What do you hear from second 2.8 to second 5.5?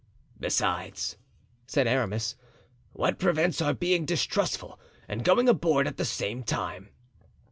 "what prevents our being distrustful and going